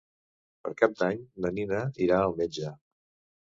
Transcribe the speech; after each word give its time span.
Per 0.67 0.71
Cap 0.79 0.95
d'Any 1.01 1.19
na 1.45 1.51
Nina 1.59 1.83
irà 2.07 2.19
al 2.23 2.35
metge. 2.41 2.73